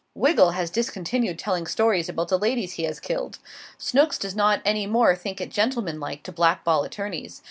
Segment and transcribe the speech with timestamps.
[0.15, 3.37] Wiggle has discontinued telling stories about the ladies he has killed.
[3.77, 7.39] Snooks does not any more think it gentlemanlike to blackball attorneys.